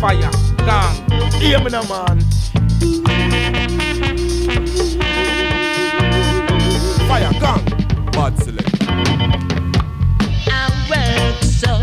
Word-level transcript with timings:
fire. 0.00 0.30
Gang. 0.56 0.96
Hear 1.40 1.58
me 1.60 1.70
now, 1.70 1.82
man. 1.82 2.20
Fire, 7.06 7.32
gang. 7.38 7.64
Bad 8.12 8.38
select. 8.42 8.76
I 10.48 11.34
so 11.42 11.74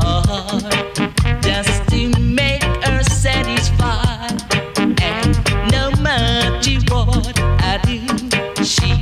hard 0.00 1.42
just 1.42 1.88
to 1.90 2.20
make 2.20 2.62
her 2.62 3.02
satisfied. 3.02 4.40
And 4.78 5.34
no 5.72 5.90
matter 6.00 6.78
what 6.94 7.40
I 7.40 7.80
do, 7.82 8.64
she 8.64 8.92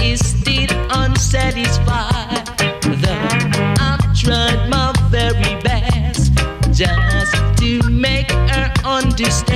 is 0.00 0.20
still 0.24 0.70
unsatisfied. 0.90 2.13
Distance. 9.16 9.53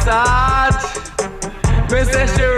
mensagem. 0.00 0.90
Mensagem 1.90 2.49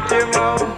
make 0.00 0.10
him 0.10 0.34
out. 0.34 0.77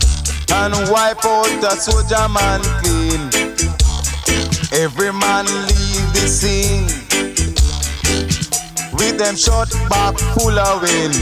clean. 2.83 3.21
Every 4.73 5.11
man 5.13 5.45
leave 5.45 6.07
the 6.13 6.27
scene. 6.27 6.85
With 8.93 9.17
them 9.17 9.35
shot 9.35 9.71
back 9.89 10.17
full 10.35 10.59
of 10.59 10.81
wind. 10.81 11.15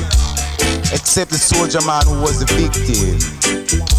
Except 0.91 1.29
the 1.31 1.38
soldier 1.38 1.81
man 1.86 2.05
who 2.05 2.21
was 2.21 2.39
the 2.39 2.48
victim. 2.57 3.99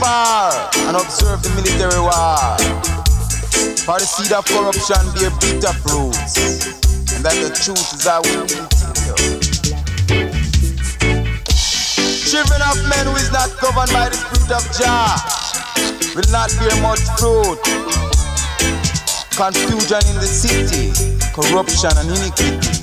Far 0.00 0.50
and 0.88 0.96
observe 0.96 1.42
the 1.44 1.52
military 1.52 2.00
war. 2.00 2.56
For 3.84 4.00
the 4.00 4.08
seed 4.08 4.32
of 4.32 4.44
corruption 4.48 5.04
bear 5.12 5.30
bitter 5.38 5.76
fruits, 5.84 6.72
and 7.12 7.22
that 7.22 7.36
the 7.36 7.52
truth 7.52 7.92
is 7.92 8.06
I 8.08 8.18
will. 8.24 8.48
Children 12.24 12.62
of 12.64 12.76
men 12.88 13.04
who 13.06 13.14
is 13.20 13.30
not 13.30 13.52
governed 13.60 13.92
by 13.92 14.08
the 14.08 14.16
spirit 14.16 14.50
of 14.56 14.64
Jah 14.72 15.20
will 16.16 16.30
not 16.32 16.48
bear 16.56 16.76
much 16.80 17.04
fruit. 17.20 17.60
Confusion 19.36 20.02
in 20.08 20.16
the 20.16 20.26
city, 20.26 20.92
corruption 21.36 21.92
and 22.00 22.08
iniquity. 22.08 22.80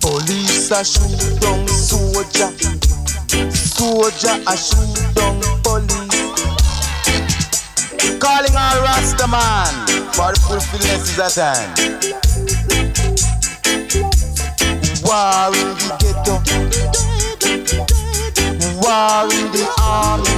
Police 0.00 0.72
are 0.72 0.84
shoot 0.84 1.40
down 1.40 1.68
soldier. 1.68 2.79
Soldier 3.80 4.36
a 4.46 4.54
shoot 4.58 4.92
down 5.14 5.40
police. 5.64 6.12
Calling 8.20 8.54
all 8.54 8.82
Rasta 8.84 9.26
man 9.26 9.72
for 10.12 10.32
the 10.34 10.40
fulfillment 10.44 11.00
is 11.00 11.18
at 11.18 11.34
hand. 11.40 11.72
War 15.02 15.48
in 15.56 15.72
the 15.80 15.88
ghetto. 15.96 16.36
War 18.82 19.24
in 19.32 19.46
the 19.56 19.64
army. 19.80 20.36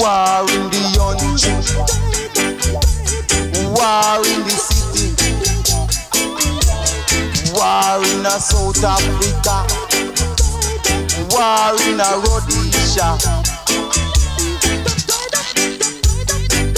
War 0.00 0.48
in 0.56 0.64
the 0.72 0.80
young 0.96 1.20
War 3.76 4.24
in 4.24 4.40
the 4.48 4.56
city, 4.56 5.08
War 7.52 8.00
in 8.08 8.24
a 8.24 8.40
South 8.40 8.82
Africa. 8.82 10.09
War 11.40 11.72
in 11.88 11.96
a 11.96 12.20
Rhodesia. 12.20 13.16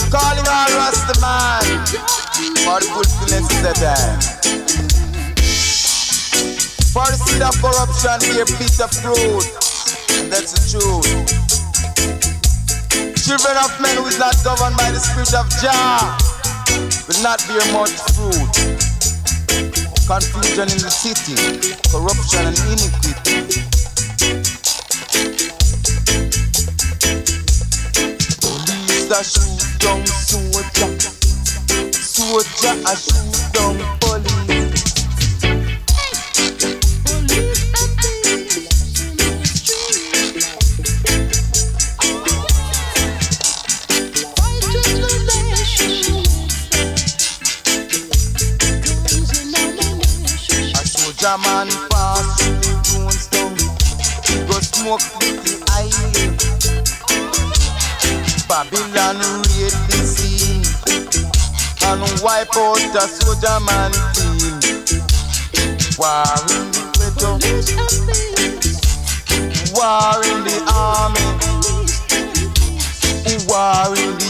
Calling 0.06 0.46
all 0.46 0.70
Rasta 0.78 1.18
man 1.18 1.66
for 2.62 2.78
the 2.78 2.86
fulfillment 2.94 3.50
of 3.50 3.58
the 3.58 3.74
time. 3.82 4.20
For 6.94 7.10
the 7.10 7.18
seed 7.26 7.42
of 7.42 7.58
corruption 7.58 8.22
be 8.22 8.38
a 8.38 8.46
piece 8.54 8.78
of 8.78 8.92
fruit, 9.02 9.50
and 10.22 10.30
that's 10.30 10.54
the 10.54 10.62
truth. 10.70 11.10
Children 13.18 13.56
of 13.64 13.80
men 13.82 13.96
who 13.96 14.06
is 14.06 14.20
not 14.20 14.36
governed 14.44 14.76
by 14.76 14.92
the 14.92 15.00
spirit 15.00 15.34
of 15.34 15.50
Jah 15.58 16.14
will 17.08 17.20
not 17.20 17.42
bear 17.48 17.66
much 17.74 17.98
fruit 18.14 18.78
confusion 20.06 20.70
in 20.70 20.78
the 20.78 20.90
city, 20.90 21.34
corruption 21.90 22.46
and 22.46 22.58
iniquity. 22.70 23.71
Police 28.40 29.10
a 29.10 29.22
shoot 29.22 29.60
down 29.78 30.06
soldier, 30.06 30.90
soldier 31.92 32.76
a 32.86 32.96
shoot 32.96 33.32
a 51.24 51.38
man 51.38 51.81
Babylon 58.52 59.16
rape 59.16 59.80
the 59.88 59.96
scene 60.04 60.60
and 61.88 62.04
wipe 62.20 62.54
out 62.54 62.82
the 62.92 63.00
soldier 63.08 63.58
man 63.64 63.92
team. 64.12 64.60
War 65.96 66.36
in 66.52 66.68
the 66.68 66.84
ghetto, 66.92 67.40
war 69.72 70.20
in 70.28 70.44
the 70.44 70.56
army, 70.68 71.26
war 73.48 73.88
in 73.96 74.12
the 74.18 74.21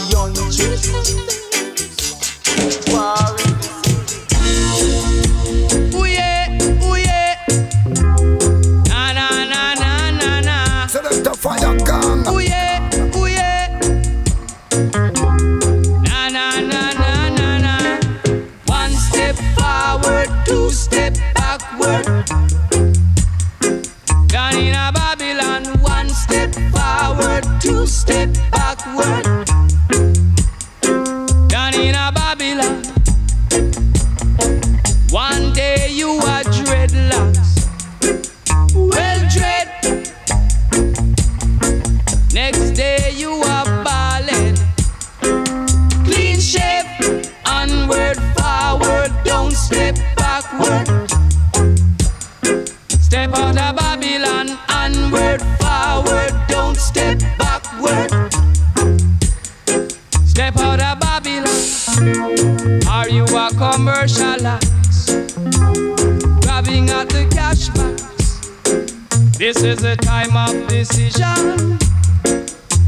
is 69.83 69.85
a 69.85 69.97
time 69.97 70.37
of 70.37 70.69
decision. 70.69 71.79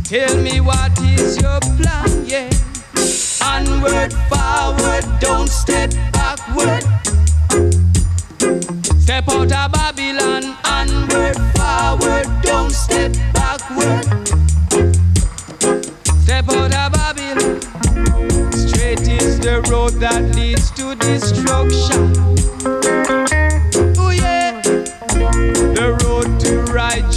Tell 0.04 0.36
me 0.40 0.60
what 0.60 0.92
is 1.00 1.40
your 1.40 1.58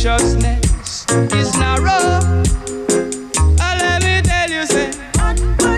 righteousness 0.08 1.06
is 1.34 1.58
narrow. 1.58 2.20
Oh, 3.60 3.76
let 3.80 4.02
me 4.04 4.22
tell 4.22 4.50
you, 4.50 4.66
say, 4.66 4.92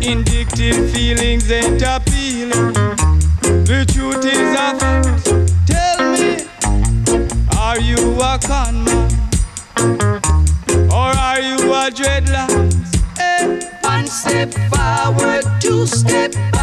indictive 0.02 0.92
feelings 0.92 1.50
ain't 1.50 1.82
appealing. 1.82 2.74
The 3.66 3.86
truth 3.92 4.26
is 4.26 4.54
a 4.54 4.78
fact. 4.78 5.26
Tell 5.66 6.12
me, 6.14 6.46
are 7.58 7.80
you 7.80 8.20
a 8.22 8.40
con 8.40 8.84
man? 8.84 9.10
Or 10.92 11.10
are 11.28 11.42
you 11.42 11.74
a 11.74 11.90
dreadlock? 11.90 12.52
Hey. 13.18 13.60
One 13.82 14.06
step 14.08 14.54
forward, 14.54 15.44
two 15.60 15.88
step 15.88 16.34
back. 16.34 16.59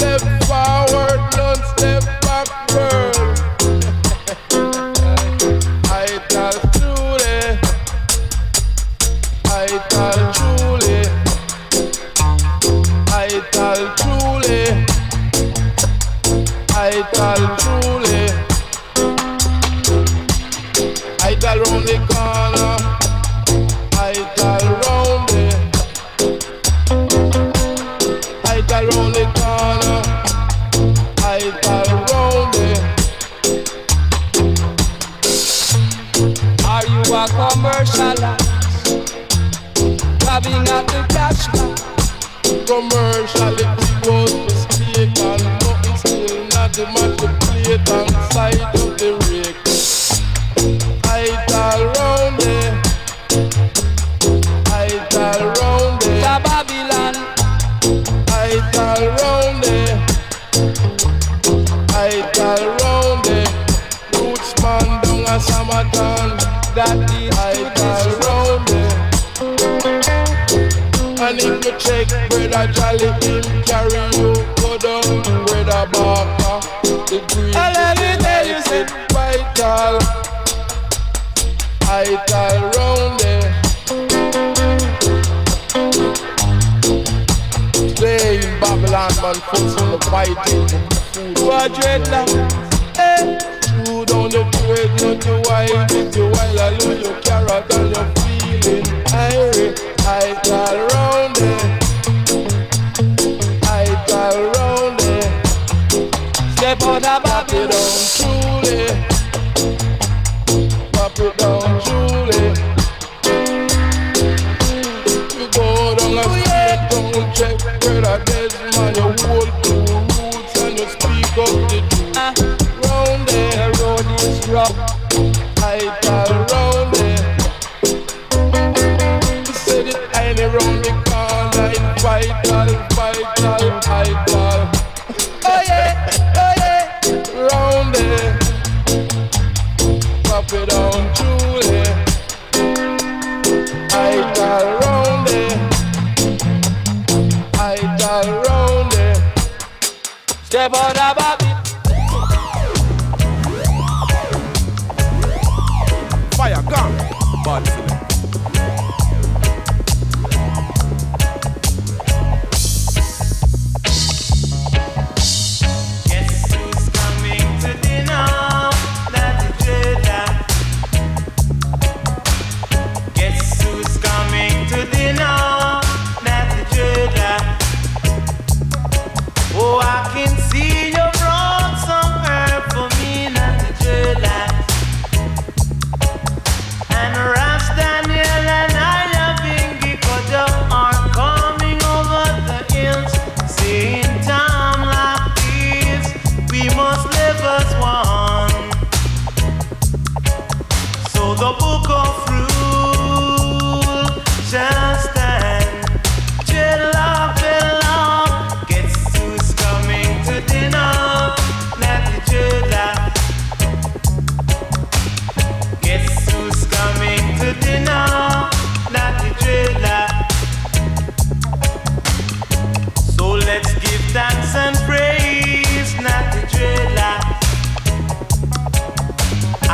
them. 0.00 0.39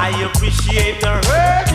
I 0.06 0.22
appreciate 0.22 1.00
the 1.00 1.14
herb 1.26 1.65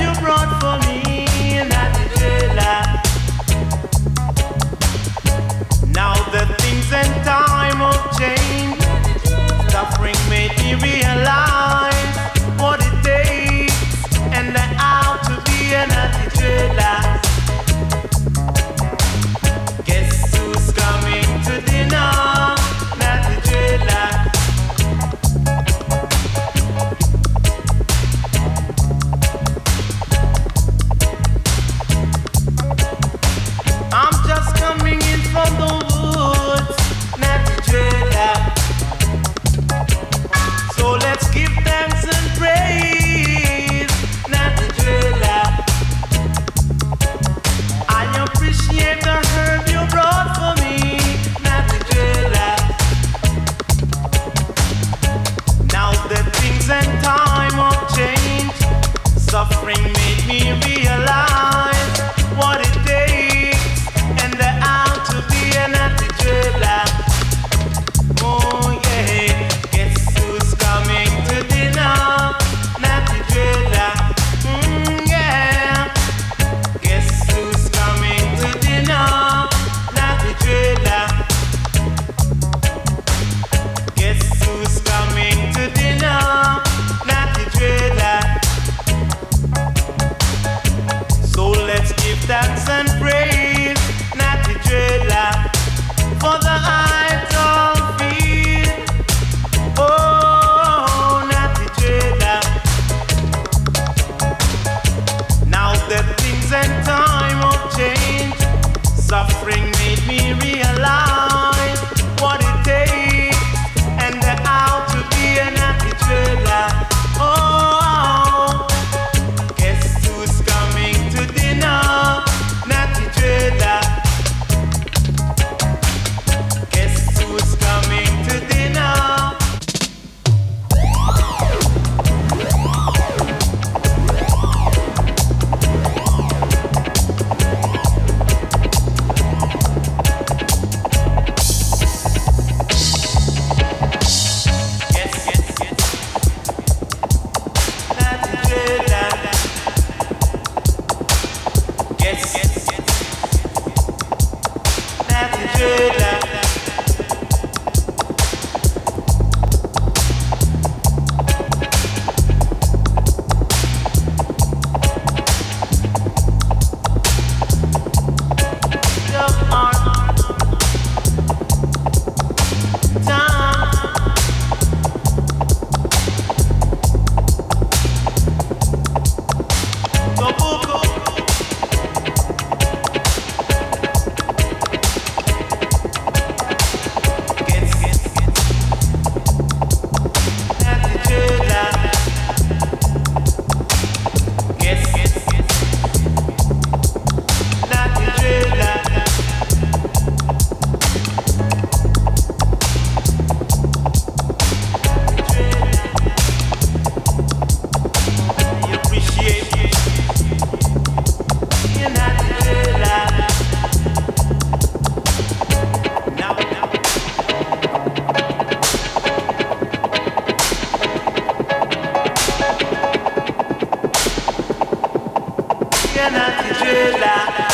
seven 226.13 226.91
clash. 226.93 227.51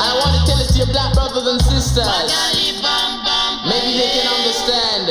I 0.00 0.16
want 0.16 0.32
to 0.32 0.40
tell 0.48 0.60
it 0.60 0.68
to 0.72 0.78
your 0.80 0.88
black 0.88 1.12
brothers 1.14 1.46
and 1.46 1.60
sisters. 1.60 2.08
Maybe 3.68 4.00
they 4.00 4.10
can 4.16 4.26
understand 4.32 5.04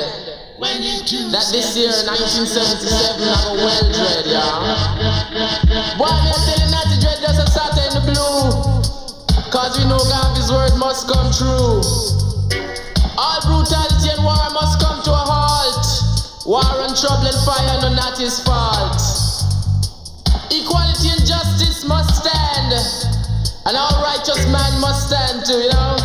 that 1.31 1.45
this 1.53 1.77
year, 1.77 1.93
1977, 2.09 3.21
I 3.23 3.37
go 3.47 3.55
well 3.55 3.85
dread, 3.93 4.25
yeah. 4.27 5.95
Why 5.95 6.11
me 6.25 6.33
telling 6.35 6.71
that 6.73 6.85
the 6.91 6.97
dread 6.99 7.19
just 7.23 7.39
a 7.39 7.47
Saturday 7.47 7.87
in 7.87 7.93
the 7.95 8.03
blue? 8.11 8.51
Cause 9.53 9.77
we 9.79 9.85
know 9.87 9.97
Garvey's 9.97 10.51
word 10.51 10.75
must 10.77 11.07
come 11.07 11.31
true. 11.31 11.79
All 13.17 13.39
brutality 13.47 14.09
and 14.13 14.21
war 14.23 14.49
must 14.51 14.81
come 14.83 15.01
to 15.05 15.11
a 15.11 15.23
halt. 15.25 15.85
War 16.45 16.65
and 16.85 16.95
trouble 16.97 17.29
and 17.29 17.39
fire, 17.45 17.81
no 17.81 17.93
not 17.95 18.17
his 18.17 18.39
fault. 18.43 18.99
Equality 20.51 21.09
and 21.13 21.23
justice 21.25 21.85
must 21.87 22.25
stand. 22.25 22.38
And 23.65 23.75
all 23.75 24.01
righteous 24.01 24.45
man 24.47 24.71
must 24.79 25.07
stand 25.07 25.45
too, 25.45 25.59
you 25.59 25.69
know. 25.73 25.95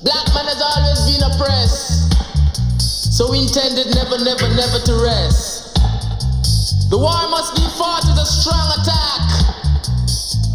Black 0.00 0.26
man 0.32 0.48
has 0.48 0.60
always 0.64 1.00
been 1.04 1.22
oppressed. 1.28 2.08
So 3.12 3.30
we 3.30 3.44
intended 3.44 3.92
never, 3.94 4.16
never, 4.16 4.48
never 4.56 4.80
to 4.80 4.94
rest. 5.04 5.76
The 6.88 6.96
war 6.96 7.28
must 7.28 7.54
be 7.54 7.64
fought 7.76 8.04
with 8.08 8.16
a 8.16 8.24
strong 8.24 8.66
attack. 8.80 9.28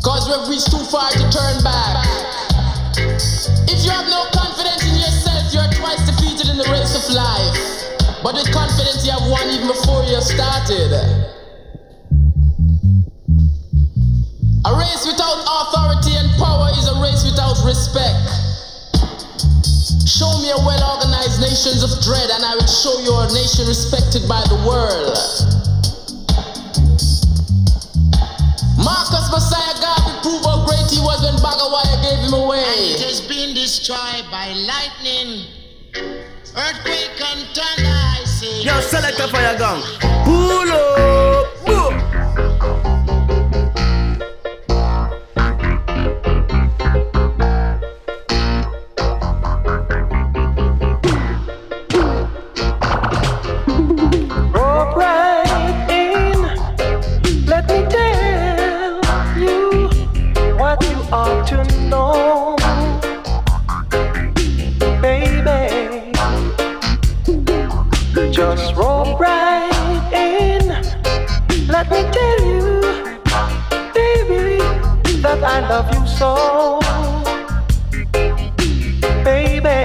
Cause 0.02 0.26
we've 0.26 0.50
reached 0.50 0.74
too 0.74 0.84
far 0.90 1.10
to 1.14 1.26
turn 1.30 1.62
back. 1.62 2.02
If 3.70 3.86
you 3.86 3.92
have 3.94 4.10
no 4.10 4.26
confidence 4.34 4.82
in 4.82 4.98
yourself, 4.98 5.54
you're 5.54 5.70
twice 5.78 6.02
defeated 6.10 6.50
in 6.50 6.58
the 6.58 6.68
race 6.74 6.98
of 6.98 7.06
life. 7.14 8.22
But 8.24 8.34
with 8.34 8.52
confidence, 8.52 9.06
you 9.06 9.14
have 9.14 9.30
won 9.30 9.48
even 9.54 9.68
before 9.68 10.04
you 10.04 10.20
started. 10.22 11.37
A 14.68 14.76
race 14.76 15.08
without 15.08 15.40
authority 15.48 16.12
and 16.20 16.28
power 16.36 16.68
is 16.76 16.92
a 16.92 17.00
race 17.00 17.24
without 17.24 17.56
respect. 17.64 18.20
Show 20.04 20.28
me 20.44 20.52
a 20.52 20.60
well 20.60 20.84
organized 20.92 21.40
nations 21.40 21.88
of 21.88 22.04
dread, 22.04 22.28
and 22.36 22.44
I 22.44 22.52
will 22.60 22.68
show 22.68 23.00
you 23.00 23.16
a 23.16 23.32
nation 23.32 23.64
respected 23.64 24.28
by 24.28 24.44
the 24.52 24.60
world. 24.68 25.16
Marcus 28.84 29.32
Mosiah 29.32 29.80
Garvey 29.80 30.20
proved 30.20 30.44
how 30.44 30.60
great 30.68 30.92
he 30.92 31.00
was 31.00 31.24
when 31.24 31.40
Bagawaya 31.40 32.04
gave 32.04 32.28
him 32.28 32.36
away. 32.36 32.60
And 32.60 32.92
it 32.92 33.08
has 33.08 33.22
been 33.24 33.56
destroyed 33.56 34.28
by 34.28 34.52
lightning, 34.52 35.48
earthquake, 36.60 37.16
and 37.24 37.40
thunder. 37.56 37.88
I 37.88 38.20
say. 38.26 38.68
Yo, 38.68 38.82
select 38.82 39.16
a 39.16 39.32
fire 39.32 39.58
gun. 39.58 39.80
Pull 40.28 40.68
up. 40.76 41.56
Boom. 41.64 42.97
Right 69.28 70.14
in. 70.14 70.64
Let 71.68 71.86
me 71.94 72.02
tell 72.16 72.40
you, 72.52 72.64
baby, 73.98 74.60
that 75.24 75.42
I 75.56 75.58
love 75.72 75.88
you 75.96 76.04
so, 76.20 76.32
baby. 79.24 79.80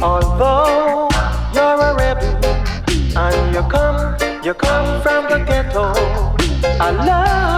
Although 0.00 1.08
you're 1.54 1.80
a 1.88 1.94
rebel 2.00 2.32
and 3.24 3.54
you 3.54 3.62
come, 3.74 4.16
you 4.44 4.54
come 4.54 5.02
from 5.02 5.22
the 5.30 5.38
ghetto, 5.48 5.86
I 6.80 6.90
love 6.90 7.57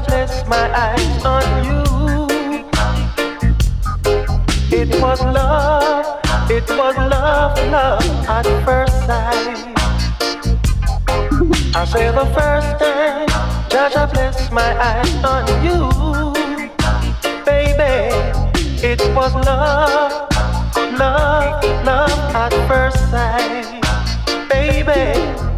I 0.00 0.02
bless 0.02 0.48
my 0.48 0.66
eyes 0.74 1.24
on 1.26 1.44
you. 1.62 1.82
It 4.72 4.88
was 5.02 5.20
love, 5.20 6.18
it 6.50 6.66
was 6.70 6.96
love, 6.96 7.58
love 7.68 8.02
at 8.26 8.46
first 8.64 8.96
sight. 9.04 9.76
I 11.76 11.84
say 11.84 12.10
the 12.12 12.24
first 12.32 12.78
time, 12.78 13.28
Judge, 13.68 13.94
I 13.94 14.06
bless 14.06 14.50
my 14.50 14.72
eyes 14.88 15.22
on 15.22 15.44
you. 15.62 15.90
Baby, 17.44 18.16
it 18.82 19.00
was 19.14 19.34
love, 19.34 20.30
love, 20.98 21.62
love 21.84 22.34
at 22.34 22.54
first 22.66 23.10
sight. 23.10 23.82
Baby, 24.48 24.82
baby. 24.82 25.49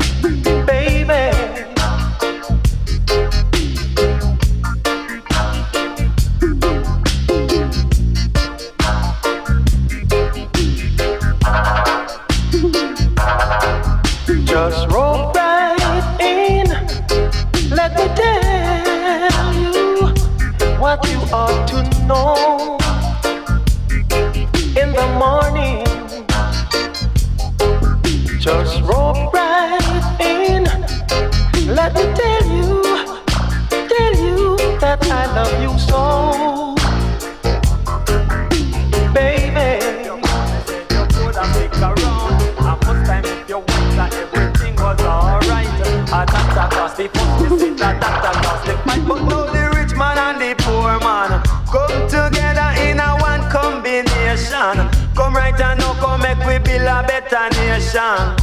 Right 55.53 55.61
and 55.61 55.81
now 55.81 55.95
come 55.95 56.21
make 56.21 56.39
we 56.47 56.59
build 56.59 56.83
a 56.83 57.05
better 57.07 57.49
nation. 57.57 58.37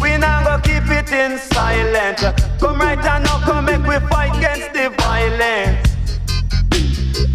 We 0.00 0.16
not 0.18 0.44
go 0.44 0.58
keep 0.62 0.88
it 0.90 1.10
in 1.12 1.38
silence. 1.38 2.22
Come 2.60 2.80
right 2.80 2.98
and 3.04 3.24
now 3.24 3.40
come 3.40 3.64
make 3.66 3.82
we 3.82 3.98
fight 4.08 4.36
against 4.36 4.72
the 4.72 4.90
violence. 4.98 5.92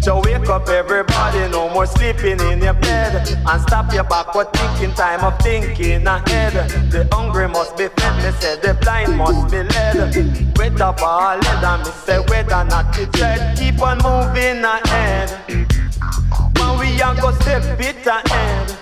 So 0.02 0.20
wake 0.20 0.48
up 0.48 0.68
everybody, 0.68 1.48
no 1.50 1.68
more 1.70 1.86
sleeping 1.86 2.40
in 2.40 2.60
your 2.60 2.74
bed 2.74 3.28
And 3.46 3.62
stop 3.62 3.92
your 3.92 4.02
backward 4.02 4.52
thinking, 4.52 4.92
time 4.94 5.24
of 5.24 5.38
thinking 5.40 6.06
ahead 6.06 6.52
The 6.90 7.08
hungry 7.12 7.48
must 7.48 7.76
be 7.76 7.86
fed, 7.86 8.16
me 8.16 8.40
say 8.40 8.56
the 8.60 8.74
blind 8.80 9.16
must 9.16 9.52
be 9.52 9.62
led 9.62 10.58
Wait 10.58 10.80
up 10.80 11.00
all 11.02 11.36
lead 11.36 11.64
and 11.64 11.84
me 11.84 11.90
say 12.04 12.18
whether 12.18 12.64
not 12.64 12.92
to 12.94 13.06
tread 13.06 13.56
Keep 13.56 13.80
on 13.80 13.98
moving 13.98 14.64
ahead 14.64 15.71
Man 16.62 16.78
we 16.78 17.00
are 17.02 17.14
go 17.14 17.32
step 17.32 17.80
it 17.80 18.06
ahead 18.06 18.76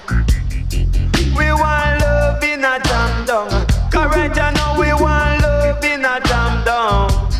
We 1.36 1.52
want 1.52 2.00
love 2.02 2.42
in 2.44 2.64
a 2.64 2.78
jam 2.84 3.26
down 3.26 3.66
Correct, 3.90 4.38
I 4.38 4.50
know 4.52 4.80
we 4.80 4.92
want 4.92 5.42
love 5.42 5.84
in 5.84 6.04
a 6.04 6.20
jam 6.20 6.64
down 6.64 7.30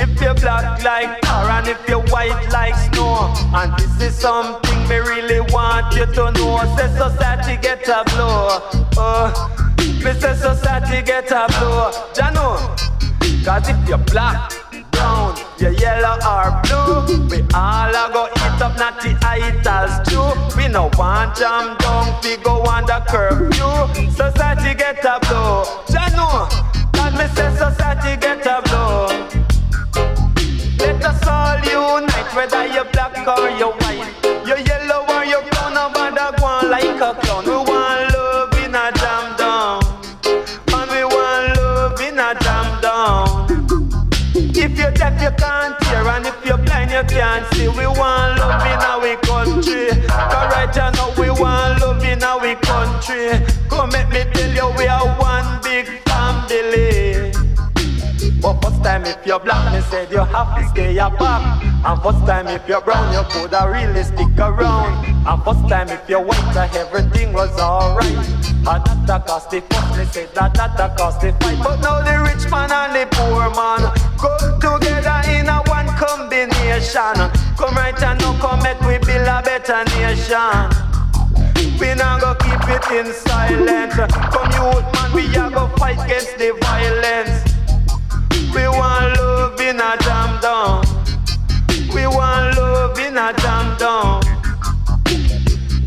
if 0.00 0.20
you're 0.22 0.34
black 0.34 0.82
like 0.84 1.20
tar 1.22 1.50
and 1.50 1.68
if 1.68 1.88
you're 1.88 2.02
white 2.06 2.48
like 2.52 2.74
snow. 2.76 3.32
And 3.54 3.72
this 3.78 4.00
is 4.00 4.14
something 4.14 4.88
me 4.88 4.96
really 4.98 5.40
want 5.52 5.94
you 5.96 6.06
to 6.06 6.30
know. 6.32 6.76
Say 6.76 6.88
society 6.96 7.60
get 7.60 7.88
a 7.88 8.04
blow. 8.10 8.60
Oh, 8.96 9.74
me 9.78 10.12
say 10.12 10.34
society 10.34 11.02
get 11.04 11.30
a 11.32 11.46
blow. 11.58 11.90
Jano, 12.14 12.58
cause 13.44 13.68
if 13.68 13.88
you're 13.88 13.98
black, 13.98 14.52
brown, 14.92 15.34
you're 15.60 15.72
yellow 15.72 16.18
or 16.24 16.60
blue, 16.62 17.28
we 17.28 17.42
all 17.54 17.90
a 17.90 18.10
go 18.12 18.28
eat 18.30 18.62
up 18.62 18.78
not 18.78 19.02
natty 19.02 19.16
idols 19.22 20.08
too. 20.08 20.30
We 20.56 20.68
no 20.68 20.90
want 20.96 21.36
jam 21.36 21.76
down, 21.78 22.20
we 22.22 22.36
go 22.36 22.62
under 22.64 23.02
curfew. 23.08 24.10
Society 24.10 24.74
get 24.74 25.04
a 25.04 25.18
blow. 25.20 25.64
Jano, 25.86 26.48
cause 26.94 27.14
me 27.14 27.26
say 27.34 27.50
society 27.56 28.20
get 28.20 28.46
a 28.46 28.62
blow. 28.62 29.06
Let 30.78 31.04
us 31.04 31.26
all 31.26 31.58
unite, 31.58 32.34
whether 32.34 32.66
you're 32.66 32.84
black 32.84 33.16
or 33.26 33.50
you're 33.50 33.72
white. 33.72 34.17
Time 58.88 59.04
if 59.04 59.26
you're 59.26 59.38
black, 59.38 59.70
me 59.74 59.80
said 59.90 60.10
you 60.10 60.24
have 60.24 60.56
to 60.56 60.66
stay 60.68 60.94
back. 60.96 61.42
And 61.84 62.02
first 62.02 62.24
time 62.24 62.46
if 62.46 62.66
you're 62.66 62.80
brown, 62.80 63.12
you 63.12 63.22
coulda 63.30 63.68
really 63.70 64.02
stick 64.02 64.38
around. 64.38 65.04
And 65.28 65.42
first 65.44 65.68
time 65.68 65.88
if 65.90 66.08
you're 66.08 66.24
white, 66.24 66.56
uh, 66.56 66.68
everything 66.72 67.34
was 67.34 67.52
alright. 67.60 68.16
And 68.70 68.80
that 68.86 69.10
a 69.10 69.18
cost 69.26 69.50
the 69.50 69.60
fuss, 69.68 69.98
me 69.98 70.04
said 70.06 70.34
that 70.34 70.54
that 70.54 70.80
a 70.80 70.88
cost 70.96 71.20
the 71.20 71.32
fight. 71.40 71.60
But 71.62 71.80
now 71.84 72.00
the 72.00 72.16
rich 72.24 72.50
man 72.50 72.72
and 72.72 72.96
the 72.96 73.04
poor 73.12 73.52
man 73.52 73.84
come 74.16 74.56
together 74.56 75.20
in 75.36 75.48
a 75.52 75.60
one 75.68 75.90
combination. 76.00 77.16
Come 77.60 77.74
right 77.76 78.02
and 78.02 78.18
now 78.20 78.40
come 78.40 78.62
make 78.62 78.80
we 78.88 78.96
build 79.04 79.28
a 79.28 79.42
better 79.44 79.84
nation. 80.00 80.64
We 81.78 81.92
not 81.94 82.22
go 82.22 82.32
keep 82.40 82.64
it 82.72 82.86
in 82.96 83.12
silence. 83.12 84.00
Come 84.32 84.50
youth 84.56 84.88
man, 84.96 85.12
we 85.12 85.28
a 85.36 85.50
go 85.52 85.68
fight 85.76 86.00
against 86.06 86.38
the 86.38 86.56
violence. 86.62 87.47
We 88.54 88.66
want 88.68 89.16
love 89.18 89.60
in 89.60 89.80
a 89.80 89.96
jam 90.00 90.40
down. 90.40 90.84
We 91.94 92.06
want 92.06 92.56
love 92.56 92.98
in 92.98 93.16
a 93.16 93.32
jam 93.38 93.76
down. 93.78 94.22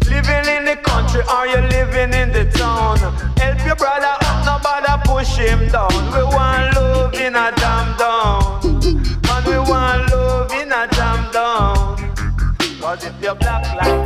Living 0.09 0.45
in 0.55 0.65
the 0.65 0.77
country 0.83 1.21
or 1.33 1.47
you 1.47 1.61
living 1.69 2.13
in 2.13 2.31
the 2.31 2.45
town. 2.51 2.97
Help 3.37 3.65
your 3.65 3.75
brother 3.75 4.15
up, 4.21 4.45
nobody 4.45 4.93
push 5.05 5.37
him 5.37 5.67
down. 5.69 5.91
We 6.13 6.23
want 6.23 6.75
love 6.75 7.13
in 7.15 7.35
a 7.35 7.51
jam 7.57 7.97
down. 7.97 8.61
And 8.63 9.45
we 9.47 9.57
want 9.57 10.11
love 10.11 10.51
in 10.51 10.71
a 10.71 10.87
jam 10.91 11.31
down. 11.31 11.97
Cause 12.81 13.05
if 13.05 13.13
you're 13.21 13.35
black 13.35 13.63
like 13.75 14.00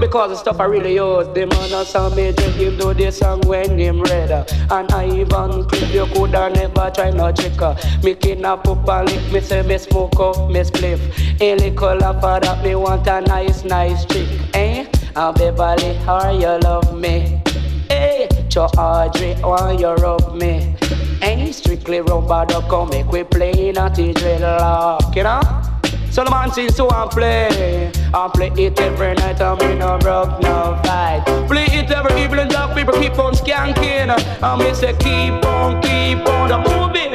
because 0.00 0.30
the 0.30 0.36
stuff 0.36 0.58
I 0.60 0.64
really 0.64 0.94
use. 0.94 1.28
The 1.28 1.46
man 1.46 1.72
a 1.72 1.84
some 1.84 2.14
major 2.16 2.50
him 2.50 2.78
do 2.78 2.94
this 2.94 3.18
song 3.18 3.42
when 3.42 3.78
him 3.78 4.02
read. 4.02 4.30
And 4.70 4.90
I 4.92 5.06
even 5.06 5.64
clip 5.64 5.92
you 5.92 6.06
could 6.06 6.34
have 6.34 6.54
never 6.54 6.90
try 6.90 7.10
no 7.10 7.30
trick. 7.32 7.60
Me 8.02 8.14
kidnap 8.14 8.66
up 8.66 8.88
and 8.88 9.10
lick 9.10 9.32
me 9.32 9.40
say 9.40 9.62
me 9.62 9.78
smoke 9.78 10.18
up 10.18 10.50
me 10.50 10.60
spliff. 10.60 11.00
A 11.40 11.54
little 11.54 11.98
for 12.20 12.40
that 12.40 12.64
me 12.64 12.74
want 12.74 13.06
a 13.06 13.20
nice 13.20 13.64
nice 13.64 14.04
trick. 14.06 14.28
Eh? 14.54 14.86
And 15.14 15.36
Beverly, 15.36 15.94
how 16.06 16.30
you 16.30 16.58
love 16.60 16.98
me? 16.98 17.42
Hey, 17.88 18.28
Cho 18.48 18.66
Audrey, 18.78 19.34
why 19.34 19.72
you 19.72 19.94
rub 19.94 20.34
me? 20.34 20.74
Ain't 21.22 21.54
strictly 21.54 22.00
rub-a-dub, 22.00 22.68
come 22.70 22.88
make 22.88 23.10
we 23.10 23.24
play 23.24 23.72
naughty 23.72 24.14
dreadlock, 24.14 25.14
you 25.14 25.24
know? 25.24 25.69
So 26.10 26.24
the 26.24 26.30
man 26.30 26.50
seems 26.50 26.74
to 26.74 26.84
want 26.84 27.12
play. 27.12 27.92
I 28.12 28.28
play 28.34 28.50
it 28.56 28.80
every 28.80 29.14
night, 29.14 29.40
I 29.40 29.54
mean 29.60 29.78
no 29.78 29.96
broke, 29.98 30.40
no 30.42 30.78
fight. 30.84 31.22
Play 31.46 31.66
it 31.66 31.90
every 31.90 32.20
evening, 32.20 32.48
dog 32.48 32.76
people 32.76 32.94
keep 32.94 33.18
on 33.18 33.34
skanking. 33.34 34.10
I 34.42 34.56
me 34.58 34.74
say 34.74 34.92
keep 34.94 35.44
on, 35.44 35.80
keep 35.80 36.26
on 36.26 36.50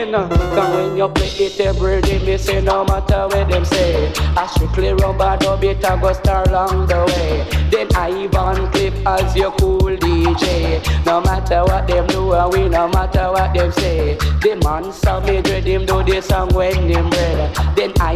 moving. 0.05 0.37
Cause 0.37 0.75
when 0.75 0.97
you 0.97 1.07
play 1.09 1.27
it 1.27 1.59
every 1.59 2.01
day, 2.01 2.19
me 2.25 2.37
say 2.37 2.61
no 2.61 2.85
matter 2.85 3.27
what 3.27 3.49
them 3.49 3.65
say. 3.65 4.11
I 4.37 4.47
strictly 4.47 4.93
rub-a-dub 4.93 5.63
it, 5.63 5.85
I 5.85 5.99
go 6.01 6.13
star 6.13 6.47
along 6.49 6.87
the 6.87 7.05
way. 7.05 7.45
Then 7.71 7.87
Ivan 7.95 8.71
clip 8.71 8.93
as 9.05 9.35
your 9.35 9.51
cool 9.53 9.79
DJ. 9.79 11.05
No 11.05 11.21
matter 11.21 11.63
what 11.63 11.87
them 11.87 12.07
do, 12.07 12.33
and 12.33 12.53
we 12.53 12.69
no 12.69 12.87
matter 12.87 13.31
what 13.31 13.53
them 13.53 13.71
say. 13.71 14.15
The 14.15 14.59
man 14.63 14.91
saw 14.91 15.19
me 15.21 15.41
dread 15.41 15.63
him 15.63 15.85
do 15.85 16.03
this 16.03 16.27
song 16.27 16.49
when 16.53 16.75
him 16.89 17.09
read. 17.09 17.55
Then 17.75 17.93
I 17.99 18.15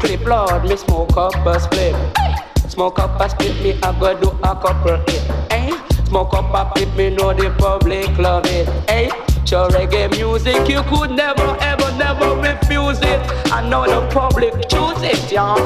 clip, 0.00 0.26
Lord, 0.26 0.64
me 0.64 0.76
smoke 0.76 1.16
up 1.16 1.34
a 1.46 1.60
split. 1.60 1.94
Smoke 2.68 2.98
up 2.98 3.20
a 3.20 3.28
split, 3.28 3.60
me 3.62 3.78
I 3.82 3.98
go 3.98 4.18
do 4.20 4.30
a 4.42 4.54
couple 4.54 4.96
hit. 4.96 5.30
Eh? 5.50 6.04
Smoke 6.04 6.34
up 6.34 6.54
a 6.54 6.70
split, 6.70 6.96
me 6.96 7.16
know 7.16 7.32
the 7.32 7.50
public 7.58 8.16
love 8.18 8.46
it. 8.46 8.68
Eh? 8.88 9.29
Your 9.46 9.68
reggae 9.70 10.10
music, 10.10 10.68
you 10.68 10.82
could 10.84 11.10
never, 11.10 11.56
ever, 11.60 11.90
never 11.98 12.36
refuse 12.36 13.00
it. 13.00 13.20
I 13.52 13.68
know 13.68 13.84
the 13.84 14.08
public 14.14 14.52
choose 14.68 15.02
it, 15.02 15.32
y'all. 15.32 15.58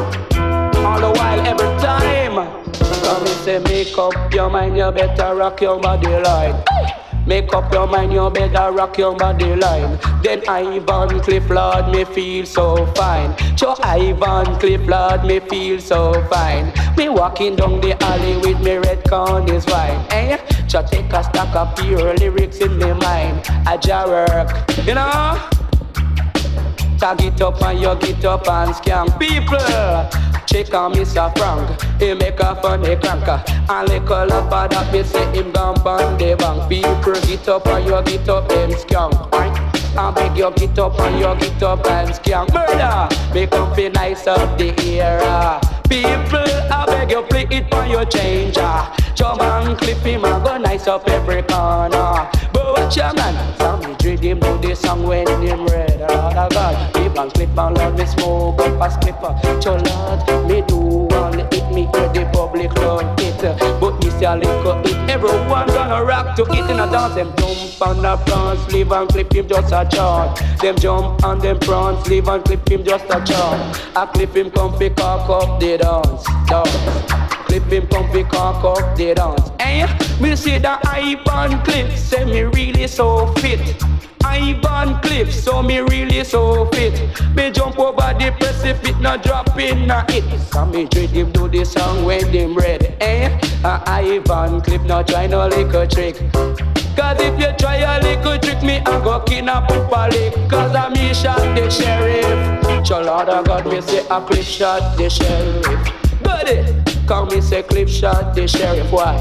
All 0.85 1.01
the 1.01 1.13
while, 1.19 1.41
every 1.41 1.67
time. 1.81 2.65
So 2.75 3.21
me 3.21 3.27
say, 3.27 3.59
make 3.59 3.97
up 3.99 4.33
your 4.33 4.49
mind, 4.49 4.77
you 4.77 4.91
better 4.91 5.35
rock 5.35 5.61
your 5.61 5.79
body 5.79 6.09
like. 6.09 7.04
Make 7.27 7.55
up 7.55 7.73
your 7.73 7.87
mind, 7.87 8.13
you 8.13 8.29
better 8.29 8.71
rock 8.71 8.99
your 8.99 9.17
body 9.17 9.57
line. 9.57 9.99
Then 10.23 10.43
Ivan 10.47 11.21
Cliff, 11.21 11.49
Lord, 11.49 11.89
me 11.89 12.05
feel 12.05 12.45
so 12.45 12.87
fine. 12.95 13.35
Cho 13.57 13.75
Ivan 13.83 14.59
Cliff, 14.61 14.87
Lord, 14.87 15.25
me 15.25 15.41
feel 15.41 15.81
so 15.81 16.13
fine. 16.29 16.73
Me 16.99 17.09
walking 17.09 17.57
down 17.57 17.81
the 17.81 17.97
alley 18.05 18.37
with 18.37 18.61
me 18.61 18.77
red 18.77 19.03
corn 19.09 19.49
is 19.49 19.65
wine. 19.67 20.07
Eh? 20.11 20.37
Cho 20.69 20.83
take 20.87 21.13
a 21.13 21.25
stack 21.25 21.55
of 21.57 21.75
pure 21.77 22.15
lyrics 22.15 22.59
in 22.59 22.77
me 22.79 22.93
mind. 22.93 23.41
I 23.67 23.79
jar 23.79 24.07
work, 24.07 24.51
you 24.87 24.95
know? 24.95 25.64
Tag 26.99 27.23
it 27.23 27.41
up 27.41 27.61
and 27.63 27.81
you 27.81 27.95
get 27.97 28.25
up 28.25 28.49
and 28.49 28.75
scam 28.75 29.19
people. 29.19 29.59
Check 30.47 30.73
on 30.75 30.93
Mr. 30.93 31.37
Frank, 31.37 32.01
he 32.01 32.15
make 32.15 32.39
a 32.39 32.55
funny 32.63 32.97
cranker. 32.97 33.43
And 33.69 33.89
little 33.89 34.33
up 34.33 34.53
of 34.53 34.71
that, 34.71 34.93
me 34.93 35.03
say 35.03 35.25
him 35.33 35.51
gone 35.51 35.75
ban 35.83 36.17
the 36.17 36.37
bank. 36.37 36.69
People 36.69 37.21
get 37.27 37.49
up 37.49 37.67
and 37.67 37.85
you 37.87 38.03
get 38.03 38.29
up, 38.29 38.49
them 38.49 38.73
skunk. 38.73 39.15
I 39.97 40.11
beg 40.11 40.37
you 40.37 40.53
get 40.57 40.79
up 40.79 40.99
and 41.01 41.19
you 41.19 41.35
get 41.49 41.63
up 41.63 41.87
and 41.87 42.15
skunk. 42.15 42.53
Murder, 42.53 43.09
make 43.33 43.53
up 43.53 43.75
feel 43.77 43.91
nice 43.93 44.27
up 44.27 44.59
the 44.59 44.75
era. 45.01 45.61
People, 45.89 46.45
I 46.71 46.85
beg 46.87 47.11
you 47.11 47.23
play 47.23 47.47
it 47.51 47.71
for 47.71 47.87
your 47.87 48.05
changer. 48.05 48.87
Jump 49.15 49.41
and 49.41 49.79
clip 49.79 49.99
him 49.99 50.25
and 50.25 50.45
go 50.45 50.57
nice 50.59 50.87
up 50.87 51.09
every 51.09 51.43
corner. 51.43 52.29
But 52.55 52.67
watch 52.73 52.97
your 52.97 53.13
man, 53.15 53.59
some 53.59 53.97
dread 53.99 54.21
him 54.21 54.41
do 54.41 54.59
this 54.59 54.81
song 54.81 55.03
when 55.07 55.27
him 55.43 55.67
red. 55.67 56.01
Lord 56.01 56.37
of 56.37 56.51
God, 56.53 56.95
clip 56.95 57.19
and 57.19 57.35
clip 57.35 57.59
and 57.59 57.77
love 57.77 57.99
me 57.99 58.07
smoke 58.07 58.61
up 58.61 58.81
a 58.81 58.91
slipper. 58.91 59.61
Cho 59.61 59.77
Lord, 59.77 60.49
me 60.49 60.63
do 60.67 60.79
one 61.15 61.39
hit 61.53 61.69
me 61.75 61.83
hear 61.93 62.09
the 62.15 62.31
public 62.33 62.73
love 62.77 63.15
it. 63.21 63.43
But 63.81 64.03
me 64.03 64.11
say 64.11 64.27
a 64.27 64.37
little 64.37 64.81
it. 64.85 65.11
Everyone 65.11 65.67
gonna 65.67 66.05
rock 66.05 66.37
to 66.37 66.43
it 66.45 66.71
in 66.71 66.81
a 66.81 66.91
dance. 66.91 67.15
Them 67.15 67.33
jump 67.37 67.83
on 67.83 68.03
the 68.03 68.17
prawns, 68.25 68.73
leave 68.73 68.93
and 68.93 69.09
clip 69.09 69.33
him 69.33 69.49
just 69.49 69.73
a 69.73 69.87
chart. 69.91 70.41
Them 70.61 70.77
jump 70.77 71.25
on 71.25 71.39
them 71.41 71.59
prawns, 71.59 72.07
leave 72.09 72.29
and 72.29 72.45
clip 72.45 72.69
him 72.69 72.85
just 72.85 73.05
a 73.07 73.23
chart. 73.25 73.81
I 73.97 74.07
clip 74.07 74.35
him 74.37 74.51
comfy 74.51 74.91
cock 74.91 75.29
up 75.29 75.61
the 75.61 75.79
dance, 75.79 76.25
dance. 76.49 77.24
Clip 77.55 77.71
him 77.71 77.87
comfy 77.87 78.25
cock 78.25 78.65
up 78.65 78.97
the 78.97 79.15
dance. 79.15 79.53
Eh? 79.61 79.87
Me 80.21 80.35
see 80.35 80.59
the 80.59 80.77
Ivan 80.89 81.63
clip, 81.63 81.89
say 81.93 82.25
me 82.25 82.43
really 82.43 82.89
so 82.89 83.29
fit. 83.35 83.81
Ivan 84.25 85.01
Cliff, 85.03 85.33
so 85.33 85.63
me 85.63 85.79
really 85.79 86.25
so 86.25 86.67
fit. 86.73 86.99
Me 87.37 87.53
jump 87.53 87.79
over 87.79 88.13
the 88.19 88.35
precipice, 88.41 88.99
not 89.01 89.23
drop 89.23 89.57
in 89.57 89.87
na 89.87 90.05
it. 90.09 90.25
So 90.51 90.67
me 90.67 90.87
dread 90.87 91.11
him 91.11 91.31
do 91.31 91.47
the 91.47 91.65
song 91.65 92.05
when 92.05 92.33
them 92.33 92.57
red, 92.57 92.97
eh? 93.01 93.31
Uh, 93.63 93.81
Ivan 93.87 94.61
Cliff, 94.61 94.83
not 94.83 95.07
try 95.07 95.29
no 95.29 95.47
little 95.47 95.87
trick. 95.87 96.17
Cause 96.97 97.21
if 97.21 97.39
you 97.39 97.57
try 97.57 97.77
a 97.77 98.03
little 98.03 98.37
trick, 98.37 98.65
me 98.65 98.79
I 98.79 98.99
go 99.05 99.21
kidnap 99.21 99.71
up 99.71 99.93
a 99.93 100.09
lick. 100.11 100.35
Cause 100.51 100.75
I 100.75 100.89
me 100.89 101.15
shot 101.15 101.39
the 101.55 101.71
sheriff. 101.71 102.65
Of 102.91 103.45
God, 103.47 103.67
me 103.67 103.81
say 103.81 104.05
a 104.11 104.21
clip 104.21 104.43
shot 104.43 104.99
the 104.99 105.09
sheriff. 105.09 106.21
Buddy, 106.21 106.94
come 107.07 107.29
me 107.29 107.41
say 107.41 107.63
clip 107.63 107.89
shot 107.89 108.35
the 108.35 108.47
sheriff. 108.47 108.91
Why? 108.91 109.19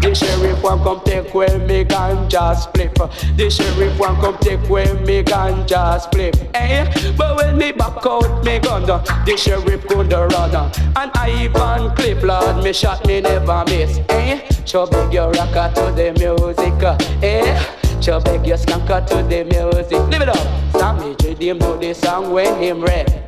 The 0.00 0.14
sheriff 0.14 0.62
want 0.62 0.82
come 0.82 1.00
take 1.04 1.32
away 1.32 1.58
me 1.58 1.84
ganja 1.84 2.56
split. 2.56 2.94
The 3.36 3.48
sheriff 3.48 3.98
want 3.98 4.20
come 4.20 4.36
take 4.38 4.68
away 4.68 4.92
me 5.04 5.22
ganja 5.22 6.00
split. 6.00 6.36
Eh? 6.54 7.12
But 7.16 7.36
when 7.36 7.56
me 7.56 7.72
back 7.72 8.04
out 8.04 8.44
me 8.44 8.58
gun, 8.58 8.84
the 8.84 9.36
sheriff 9.36 9.86
gonna 9.86 10.26
run. 10.26 10.54
And 10.96 11.10
I 11.14 11.44
even 11.44 11.94
clip, 11.94 12.22
Lord, 12.22 12.64
me 12.64 12.72
shot 12.72 13.06
me 13.06 13.20
never 13.20 13.64
miss. 13.66 14.00
Eh? 14.08 14.40
So 14.64 14.86
big 14.86 15.12
your 15.12 15.30
rocker 15.30 15.72
to 15.76 15.92
the 15.92 16.12
music. 16.18 16.82
Eh? 17.22 18.00
So 18.00 18.18
beg 18.18 18.44
your 18.44 18.56
skanker 18.56 19.06
to 19.06 19.22
the 19.22 19.44
music. 19.44 19.98
Live 20.10 20.22
it 20.22 20.28
up. 20.28 20.72
Sammy 20.72 21.14
J. 21.14 21.34
Him 21.34 21.58
know 21.58 21.76
the 21.76 21.94
song 21.94 22.32
when 22.32 22.60
him 22.60 22.80
read. 22.80 23.21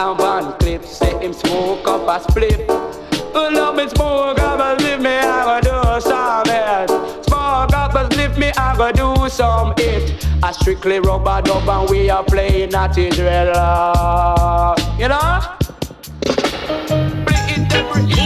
And 0.00 0.18
one 0.18 0.58
clip 0.60 0.82
say 0.86 1.12
him 1.18 1.34
smoke 1.34 1.86
up 1.86 2.08
a 2.08 2.22
split. 2.26 2.66
Love 3.34 3.74
me 3.76 3.86
smoke 3.86 4.38
up 4.38 4.58
and 4.58 4.80
leave 4.80 4.98
me, 4.98 5.10
I 5.10 5.60
go 5.60 5.60
do 5.60 6.00
some 6.00 6.44
it. 6.46 6.88
Smoke 7.26 7.74
up 7.74 7.94
and 7.94 8.16
leave 8.16 8.38
me, 8.38 8.50
I 8.56 8.74
go 8.78 8.90
do 8.92 9.28
some 9.28 9.74
it. 9.76 10.26
I 10.42 10.52
strictly 10.52 11.00
rub-a-dub 11.00 11.68
and 11.68 11.90
we 11.90 12.08
are 12.08 12.24
playing 12.24 12.70
that 12.70 12.96
Israel. 12.96 14.74
You 14.98 15.08
know? 15.08 15.58
Living 17.26 17.62
in 17.62 18.19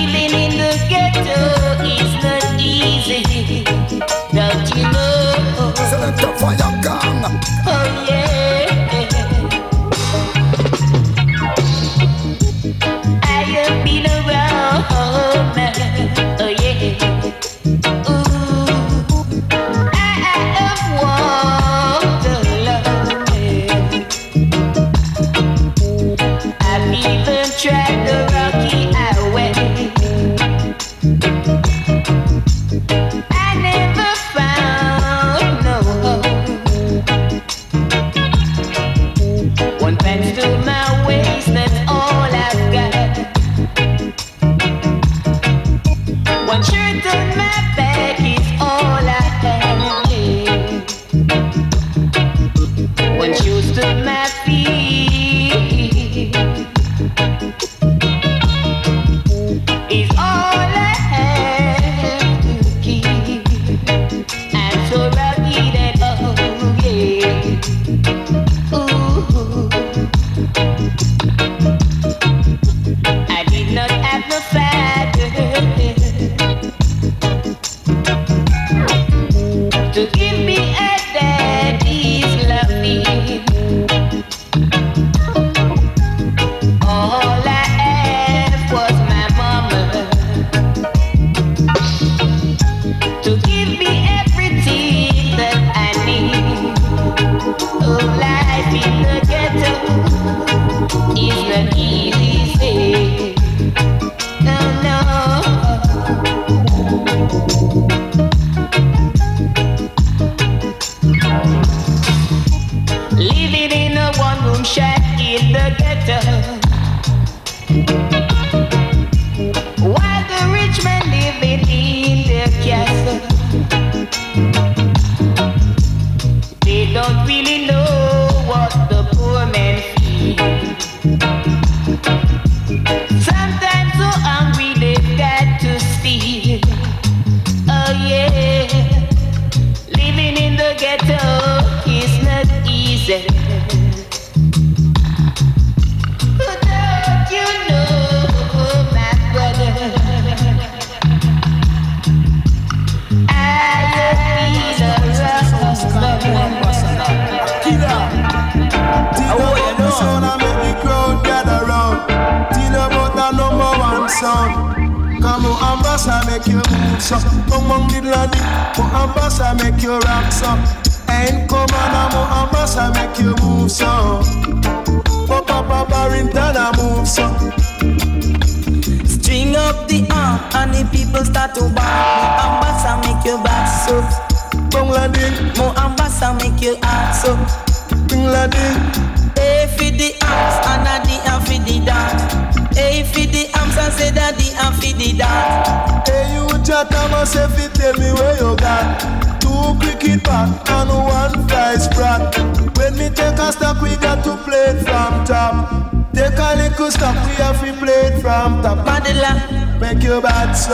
top 208.65 208.79
Badilla 208.87 209.33
Make 209.79 210.03
you 210.03 210.21
bad 210.23 210.55
so 210.57 210.73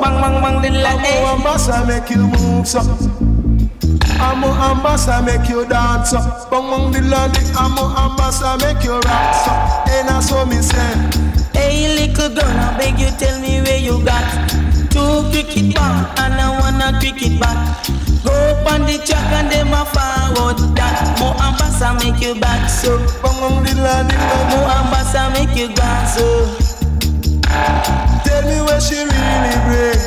Bang 0.00 0.22
bang 0.22 0.38
bang 0.42 0.58
dilla 0.62 0.92
eh 1.02 1.02
I'm 1.02 1.02
a 1.02 1.10
eh. 1.10 1.34
ambassador 1.34 1.82
make 1.90 2.10
you 2.14 2.22
move 2.30 2.66
so 2.68 2.80
I'm 4.22 4.44
a 4.46 4.50
ambassador 4.70 5.20
make 5.26 5.48
you 5.50 5.66
dance 5.66 6.10
so 6.10 6.18
Bang 6.50 6.70
bang 6.70 6.86
dilla 6.94 7.22
I'm 7.58 7.74
a 7.74 7.84
ambassador 8.06 8.54
make 8.62 8.84
you 8.86 8.94
rock 9.02 9.34
so 9.42 9.52
And 9.90 10.08
that's 10.08 10.30
what 10.30 10.46
me 10.46 10.62
say 10.62 10.94
Hey 11.58 11.90
little 11.98 12.30
girl 12.30 12.54
I 12.66 12.78
beg 12.78 13.00
you 13.02 13.10
tell 13.18 13.40
me 13.40 13.60
where 13.62 13.78
you 13.78 13.98
got. 14.04 14.26
Two 14.94 15.26
cricket 15.30 15.74
ball 15.74 16.06
and 16.22 16.38
I 16.38 16.54
wanna 16.60 16.98
cricket 17.00 17.40
bat. 17.40 17.58
Go 18.22 18.34
on 18.70 18.86
the 18.86 18.98
track 19.06 19.26
and 19.38 19.50
them 19.50 19.74
a 19.74 19.82
forward 19.90 20.58
that. 20.76 21.18
Moa 21.18 21.34
Anbessa 21.46 21.94
make 21.98 22.22
you 22.22 22.34
back 22.40 22.68
so. 22.68 22.98
Bang 23.22 23.38
bang 23.42 23.58
dilla 23.66 23.94
dilla 24.06 24.38
Moa 24.50 24.74
Anbessa 24.78 25.32
make 25.34 25.56
you 25.58 25.68
dance 25.74 26.14
so. 26.14 26.63
Tell 28.24 28.42
me 28.48 28.58
where 28.66 28.80
she 28.80 28.98
really 28.98 29.56
break. 29.66 30.00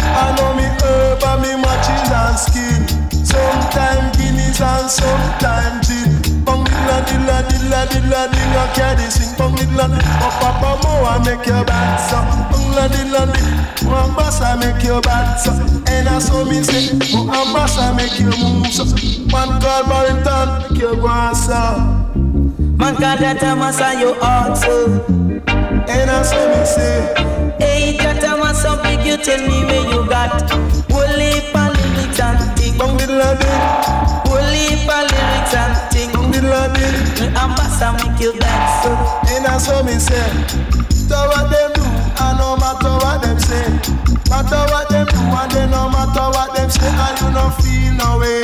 I 0.00 0.34
know 0.36 0.54
me 0.54 0.66
herb 0.84 1.22
and 1.22 1.40
me 1.42 1.52
matches 1.60 2.08
and 2.10 2.36
skin. 2.38 2.80
Sometimes 3.24 4.16
guineas 4.16 4.60
and 4.60 4.88
sometimes 4.90 5.88
gin. 5.88 6.10
Bong 6.44 6.64
dilla 6.64 6.98
dilla 7.08 7.38
dilla 7.48 7.80
dilla 7.90 8.20
dilla 8.32 8.64
carry 8.74 9.08
sing. 9.10 9.32
Bong 9.38 9.56
dilla 9.56 9.88
dilla. 9.88 10.14
oh 10.24 10.32
papa 10.40 10.70
mo 10.82 10.92
I 11.04 11.18
make 11.24 11.46
your 11.46 11.64
bad 11.64 11.96
song. 12.08 12.28
Bong 12.50 12.74
dilla 12.74 12.88
dilla 12.88 13.22
dilla 13.32 13.62
one 13.86 14.14
bass 14.14 14.40
I 14.40 14.56
make 14.56 14.82
your 14.84 15.00
bad 15.00 15.36
song. 15.36 15.60
And 15.88 16.08
I 16.08 16.18
saw 16.18 16.44
me 16.44 16.62
say 16.62 16.94
one 17.16 17.52
bass 17.52 17.78
I 17.78 17.92
make 17.96 18.18
your 18.18 18.36
moves 18.38 18.76
so. 18.76 18.84
Man 19.32 19.60
call 19.60 19.84
baritone 19.88 20.72
make 20.72 20.80
your 20.80 20.96
go 20.96 21.08
and. 21.08 22.02
Man, 22.78 22.94
God, 22.96 23.18
that 23.20 23.38
time 23.38 23.62
I 23.62 23.70
saw 23.70 23.92
you 23.92 24.14
also 24.20 25.21
say 26.24 26.46
me 26.50 26.64
say 26.64 27.14
Hey, 27.58 27.96
big? 28.82 29.04
You? 29.06 29.16
Tell 29.16 29.40
me 29.46 29.64
where 29.64 29.84
you 29.92 30.04
got. 30.08 30.50
Holy 30.90 31.14
lyrics 31.14 32.20
and 32.20 32.38
Holy 32.80 33.06
lyrics 33.06 33.44
and 35.54 35.76
Me 37.20 37.26
ambassa 37.38 37.92
make 37.98 38.20
you 38.20 38.32
dance. 38.38 38.86
I 39.46 39.48
saw 39.58 39.82
me 39.82 39.98
say 39.98 40.30
Matter 41.12 41.28
what 41.28 41.50
them 41.50 41.72
do, 41.74 41.82
I 42.16 42.32
no 42.38 42.56
matter 42.56 42.94
what 43.04 43.20
them 43.20 43.38
say. 43.38 43.68
Matter 44.30 44.64
what 44.72 44.88
them 44.88 45.06
do, 45.06 45.18
and 45.20 45.50
they 45.52 45.66
no 45.68 45.90
matter 45.90 46.30
what 46.32 46.54
them 46.56 46.70
say. 46.70 46.88
And 46.88 47.20
you 47.20 47.28
no 47.36 47.50
feel 47.60 47.92
no 48.00 48.16
way. 48.18 48.40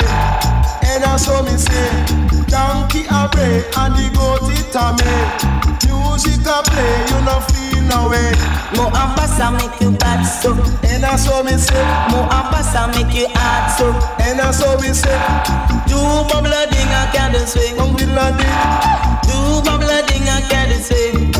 And 0.85 1.03
I 1.03 1.17
saw 1.17 1.41
me 1.41 1.57
say 1.57 1.89
Donkey 2.45 3.07
I 3.09 3.27
pray 3.31 3.63
and 3.77 3.95
the 3.95 4.09
gold 4.13 4.38
vitamin. 4.71 5.79
Music 5.85 6.45
a 6.45 6.61
play, 6.63 7.05
you 7.09 7.19
no 7.25 7.39
feel 7.49 7.81
no 7.89 8.09
way. 8.09 8.31
Moa 8.75 8.91
Anbessa 8.91 9.51
make 9.51 9.81
you 9.81 9.91
bad 9.97 10.23
so. 10.23 10.53
And 10.83 11.05
I 11.05 11.15
what 11.25 11.45
me 11.45 11.57
say. 11.57 11.81
Moa 12.11 12.27
Anbessa 12.29 12.87
make 12.93 13.13
you 13.15 13.27
hot, 13.33 13.73
so. 13.77 13.87
And 14.23 14.41
I 14.41 14.51
what 14.51 14.81
me 14.81 14.93
say. 14.93 15.17
Do 15.87 15.97
bubble 16.29 16.53
ding 16.71 16.93
a 16.93 17.09
candle 17.13 17.45
swing. 17.45 17.79
Um, 17.79 17.95
we 17.95 18.05
love 18.05 18.37
it. 18.37 18.53
Do 19.27 19.61
bubble 19.65 19.89
ding 20.07 20.27
a 20.29 20.37
candle 20.49 20.79
swing. 20.79 21.33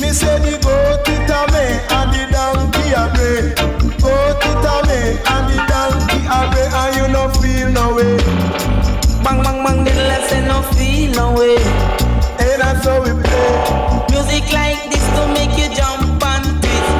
Me 0.00 0.10
say 0.12 0.38
the 0.40 0.58
goat 0.62 1.08
it 1.08 1.30
a 1.30 1.40
me 1.52 1.64
and 1.92 2.08
the 2.12 2.22
donkey 2.32 2.92
a 2.96 3.04
bray. 3.12 3.52
Goat 4.00 4.44
it 4.48 4.66
a 4.72 4.76
me 4.88 5.00
and 5.20 5.44
the 5.50 5.58
donkey 5.68 6.20
a 6.24 6.38
bray 6.50 6.68
and 6.80 6.96
you 6.96 7.06
no 7.12 7.28
feel 7.40 7.68
no 7.70 7.94
way. 7.94 8.16
Bang 9.22 9.42
bang 9.42 9.64
bang, 9.64 9.84
the 9.84 9.92
lesson 10.08 10.48
no 10.48 10.62
feel 10.74 11.10
no 11.12 11.32
way 11.34 11.91
that's 12.62 12.86
how 12.86 13.00
we 13.02 13.10
play. 13.10 13.50
Music 14.14 14.46
like 14.54 14.78
this 14.90 15.06
to 15.16 15.22
make 15.34 15.54
you 15.58 15.68
jump 15.74 16.22
and 16.22 16.46
twist. 16.62 16.90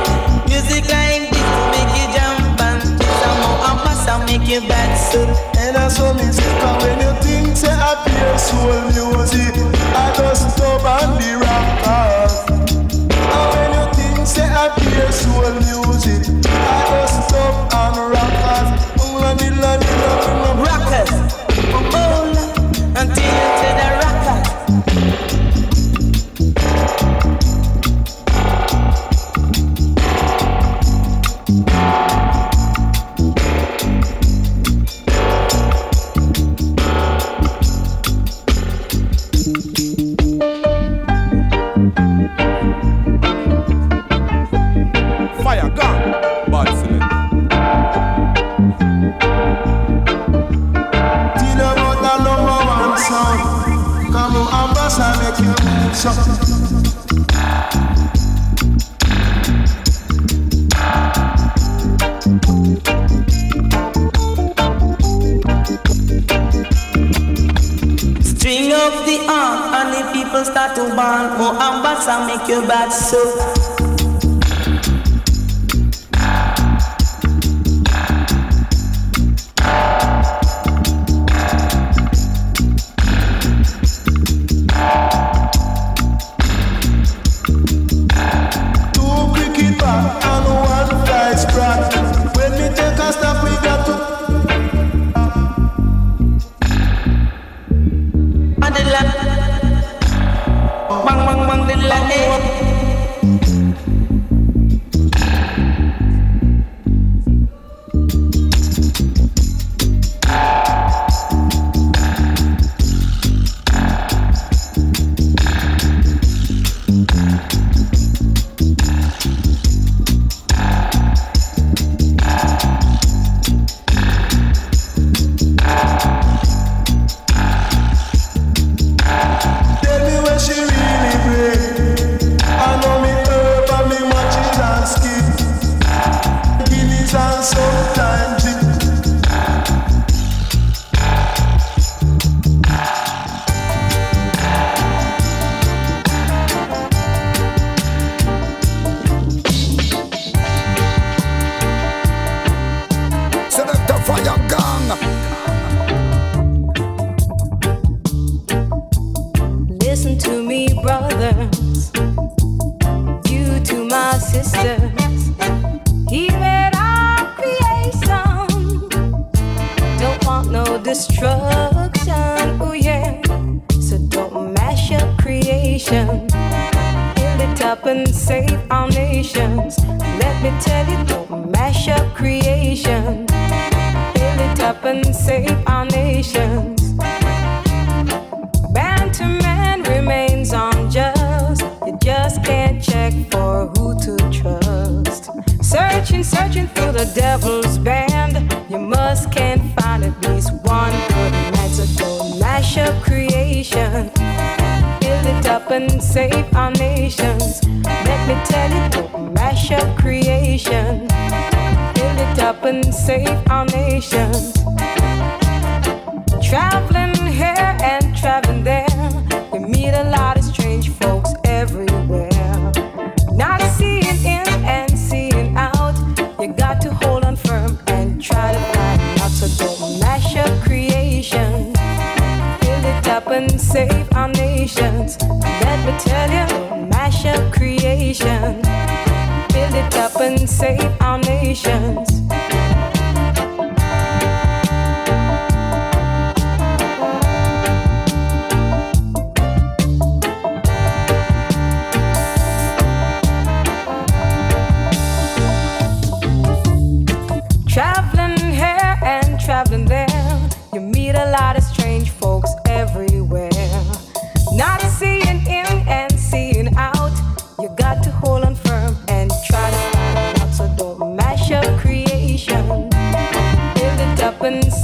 Music 0.50 0.84
like 0.90 1.30
this 1.30 1.48
to 1.54 1.62
make 1.74 1.92
you 1.98 2.06
jump 2.16 2.60
and 2.66 2.82
twist. 2.98 3.22
I'm 3.28 3.36
more 3.42 3.60
and 3.70 3.78
pass 3.86 4.08
and 4.10 4.22
make 4.26 4.46
you 4.50 4.60
bounce. 4.66 5.14
And 5.62 5.76
that's 5.76 5.98
what 6.00 6.16
me 6.16 6.26
say. 6.34 6.50
When 6.82 6.98
you 6.98 7.12
think 7.22 7.56
say 7.56 7.70
I 7.70 7.94
feel 8.02 8.38
soul 8.38 8.82
music, 8.90 9.54
I 9.94 10.12
just 10.18 10.56
stop 10.56 10.82
and 10.82 11.18
be 11.18 11.30
right. 11.34 11.51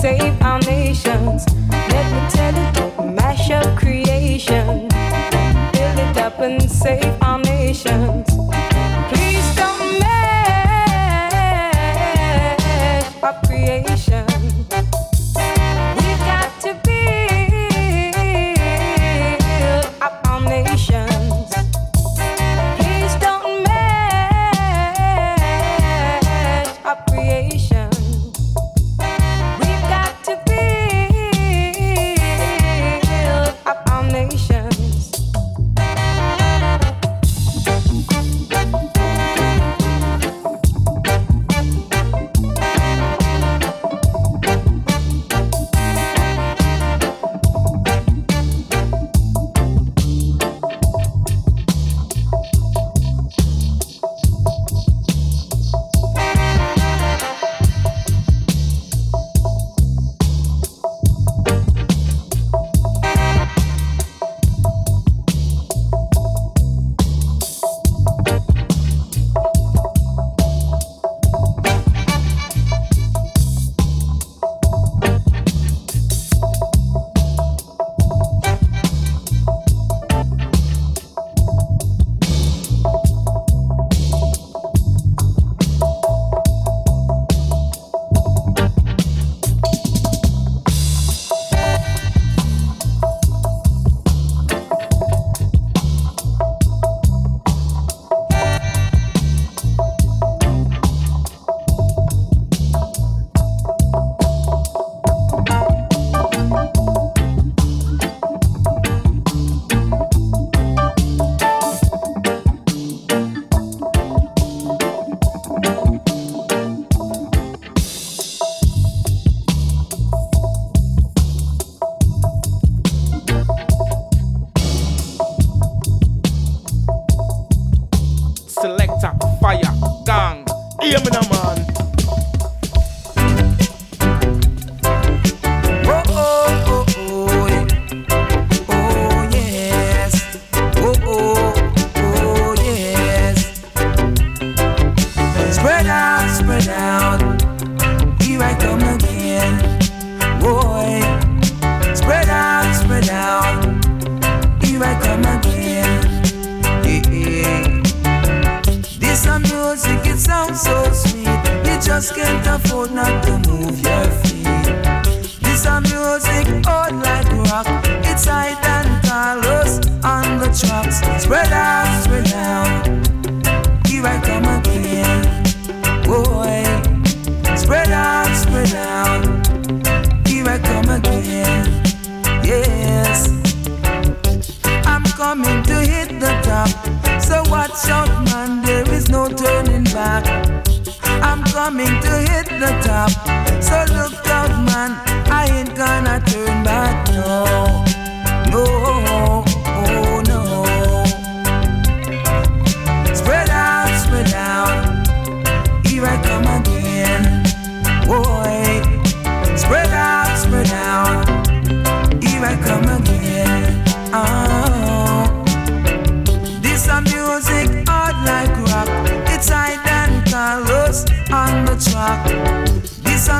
save 0.00 0.40
our 0.42 0.60
nations. 0.60 1.44
Let 1.70 2.06
me 2.12 2.30
tell 2.30 2.54
it, 2.56 2.74
don't 2.74 3.14
mash 3.16 3.50
up 3.50 3.76
creation. 3.76 4.88
Build 4.88 5.98
it 5.98 6.16
up 6.18 6.38
and 6.38 6.70
save 6.70 7.20
our 7.20 7.40
nations. 7.40 8.27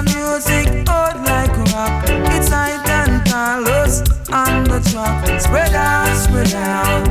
music 0.03 0.69
old 0.89 1.17
like 1.25 1.57
rock. 1.73 2.05
It's 2.35 2.53
identical. 2.53 3.67
and 3.67 4.09
on 4.33 4.65
the 4.65 4.81
track. 4.91 5.41
Spread 5.41 5.75
out, 5.75 6.17
spread 6.17 6.55
out. 6.55 7.08